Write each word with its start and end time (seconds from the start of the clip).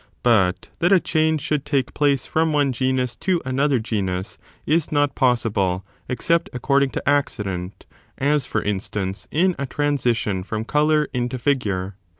But 0.23 0.69
that 0.79 0.91
a 0.91 0.99
change 0.99 1.41
should 1.43 1.63
take 1.63 1.93
place 1.93 2.25
from 2.25 2.51
one 2.51 2.71
genus 2.73 3.15
to 3.17 3.39
another 3.45 3.77
genus 3.77 4.39
is 4.65 4.91
not 4.91 5.13
possible, 5.13 5.85
except 6.09 6.49
according 6.53 6.89
to 6.97 7.07
accident; 7.07 7.85
as, 8.17 8.47
for 8.47 8.63
instance, 8.63 9.27
in 9.29 9.55
a 9.59 9.67
transition 9.67 10.41
from 10.41 10.65
colour 10.65 11.07
into 11.13 11.37
figure. 11.37 11.97